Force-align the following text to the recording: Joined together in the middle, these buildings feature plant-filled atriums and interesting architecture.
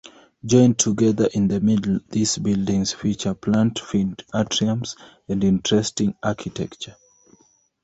Joined 0.43 0.79
together 0.79 1.29
in 1.31 1.47
the 1.47 1.59
middle, 1.61 1.99
these 2.09 2.39
buildings 2.39 2.91
feature 2.91 3.35
plant-filled 3.35 4.23
atriums 4.33 4.95
and 5.29 5.43
interesting 5.43 6.15
architecture. 6.23 6.95